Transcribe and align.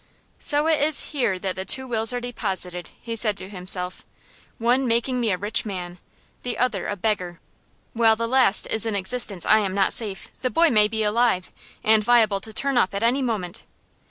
"So 0.39 0.65
it 0.65 0.81
is 0.81 1.11
here 1.13 1.37
that 1.37 1.55
the 1.55 1.63
two 1.63 1.85
wills 1.85 2.11
are 2.11 2.19
deposited!" 2.19 2.89
he 2.99 3.15
said 3.15 3.37
to 3.37 3.47
himself; 3.49 4.03
"one 4.57 4.87
making 4.87 5.19
me 5.19 5.29
a 5.31 5.37
rich 5.37 5.63
man, 5.63 5.99
the 6.41 6.57
other 6.57 6.87
a 6.87 6.95
beggar! 6.95 7.39
While 7.93 8.15
the 8.15 8.25
last 8.27 8.65
is 8.71 8.87
in 8.87 8.95
existence 8.95 9.45
I 9.45 9.59
am 9.59 9.75
not 9.75 9.93
safe. 9.93 10.29
The 10.41 10.49
boy 10.49 10.71
may 10.71 10.87
be 10.87 11.03
alive, 11.03 11.51
and 11.83 12.07
liable 12.07 12.39
to 12.41 12.51
turn 12.51 12.79
up 12.79 12.95
at 12.95 13.03
any 13.03 13.21
moment. 13.21 13.61